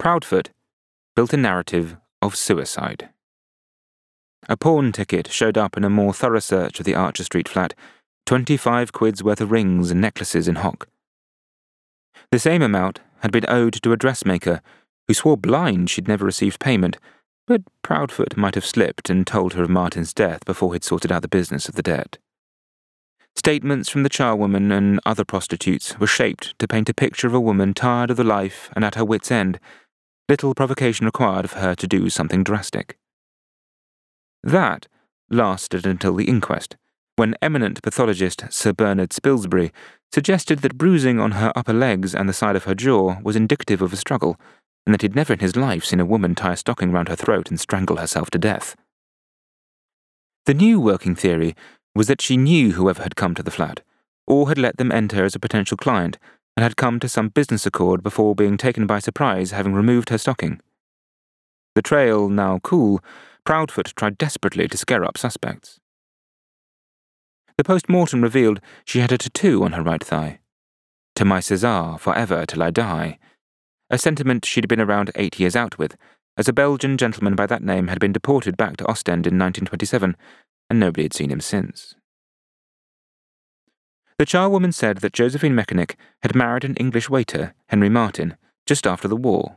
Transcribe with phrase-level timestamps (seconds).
[0.00, 0.48] Proudfoot
[1.14, 3.10] built a narrative of suicide.
[4.48, 7.74] A pawn ticket showed up in a more thorough search of the Archer Street flat
[8.24, 10.88] 25 quid's worth of rings and necklaces in hock.
[12.32, 14.62] The same amount had been owed to a dressmaker
[15.06, 16.96] who swore blind she'd never received payment,
[17.46, 21.20] but Proudfoot might have slipped and told her of Martin's death before he'd sorted out
[21.20, 22.16] the business of the debt.
[23.36, 27.40] Statements from the charwoman and other prostitutes were shaped to paint a picture of a
[27.40, 29.60] woman tired of the life and at her wits' end,
[30.30, 32.96] little provocation required for her to do something drastic.
[34.44, 34.86] That
[35.28, 36.76] lasted until the inquest,
[37.16, 39.72] when eminent pathologist Sir Bernard Spilsbury
[40.12, 43.82] suggested that bruising on her upper legs and the side of her jaw was indicative
[43.82, 44.38] of a struggle,
[44.86, 47.16] and that he'd never in his life seen a woman tie a stocking round her
[47.16, 48.76] throat and strangle herself to death.
[50.46, 51.56] The new working theory
[51.96, 53.80] was that she knew whoever had come to the flat,
[54.28, 56.18] or had let them enter as a potential client,
[56.60, 60.18] and had come to some business accord before being taken by surprise having removed her
[60.18, 60.60] stocking.
[61.74, 63.02] The trail now cool,
[63.46, 65.80] Proudfoot tried desperately to scare up suspects.
[67.56, 70.40] The post mortem revealed she had a tattoo on her right thigh.
[71.14, 73.18] To my Cesar, forever till I die.
[73.88, 75.96] A sentiment she'd been around eight years out with,
[76.36, 80.14] as a Belgian gentleman by that name had been deported back to Ostend in 1927,
[80.68, 81.94] and nobody had seen him since.
[84.20, 89.08] The charwoman said that Josephine Mechanic had married an English waiter, Henry Martin, just after
[89.08, 89.56] the war.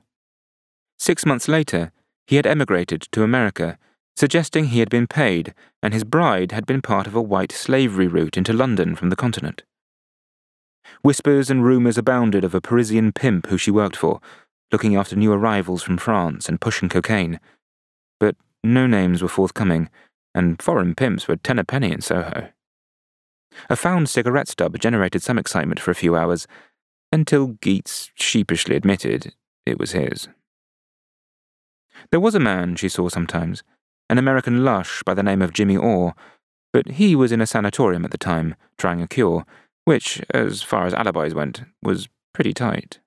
[0.98, 1.92] Six months later,
[2.28, 3.78] he had emigrated to America
[4.16, 8.08] suggesting he had been paid and his bride had been part of a white slavery
[8.08, 9.64] route into London from the continent.
[11.02, 14.22] Whispers and rumours abounded of a Parisian pimp who she worked for,
[14.72, 17.42] looking after new arrivals from France and pushing cocaine.
[18.18, 19.90] But no names were forthcoming,
[20.34, 22.48] and foreign pimps were ten a penny in Soho.
[23.70, 26.48] A found cigarette stub generated some excitement for a few hours,
[27.12, 30.28] until Geets sheepishly admitted it was his.
[32.12, 33.64] There was a man she saw sometimes,
[34.10, 36.14] an American lush by the name of Jimmy Orr,
[36.72, 39.46] but he was in a sanatorium at the time, trying a cure,
[39.86, 43.00] which, as far as alibis went, was pretty tight.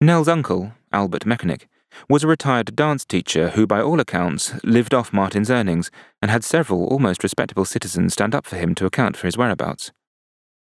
[0.00, 1.68] Nell's uncle, Albert Mechanic,
[2.08, 5.90] was a retired dance teacher who, by all accounts, lived off Martin's earnings
[6.20, 9.92] and had several almost respectable citizens stand up for him to account for his whereabouts.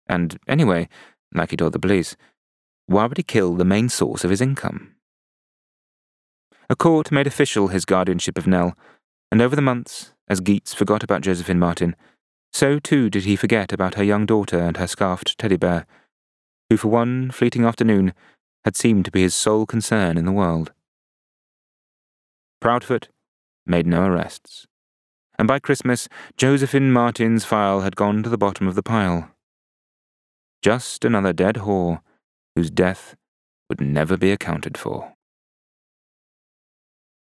[0.08, 0.88] And anyway,
[1.34, 2.16] like he told the police,
[2.88, 4.96] why would he kill the main source of his income?
[6.70, 8.76] A court made official his guardianship of Nell,
[9.32, 11.96] and over the months, as Geets forgot about Josephine Martin,
[12.52, 15.86] so too did he forget about her young daughter and her scarfed teddy bear,
[16.70, 18.14] who for one fleeting afternoon
[18.64, 20.72] had seemed to be his sole concern in the world.
[22.66, 23.10] Proudfoot
[23.68, 24.66] made no arrests,
[25.38, 29.30] and by Christmas Josephine Martin's file had gone to the bottom of the pile.
[30.64, 32.00] Just another dead whore
[32.56, 33.16] whose death
[33.70, 35.14] would never be accounted for.